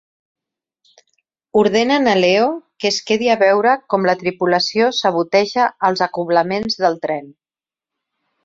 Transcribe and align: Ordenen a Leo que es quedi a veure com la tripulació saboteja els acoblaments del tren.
Ordenen 1.59 2.07
a 2.13 2.15
Leo 2.21 2.47
que 2.79 2.91
es 2.93 2.97
quedi 3.11 3.29
a 3.33 3.37
veure 3.43 3.75
com 3.95 4.09
la 4.11 4.15
tripulació 4.23 4.89
saboteja 5.03 5.69
els 5.91 6.03
acoblaments 6.07 6.81
del 6.87 6.99
tren. 7.07 7.33